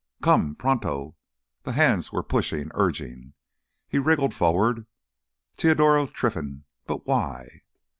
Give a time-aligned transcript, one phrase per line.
[0.23, 1.15] "Come—pronto!"
[1.61, 3.33] The hands were pushing, urging.
[3.87, 4.87] He wriggled forward.
[5.57, 6.63] Teodoro Trinfan!
[6.87, 7.61] But why?